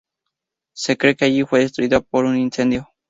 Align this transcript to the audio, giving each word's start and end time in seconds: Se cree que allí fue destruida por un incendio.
Se 0.73 0.97
cree 0.97 1.15
que 1.15 1.25
allí 1.25 1.43
fue 1.45 1.59
destruida 1.59 1.99
por 2.01 2.25
un 2.25 2.35
incendio. 2.35 2.89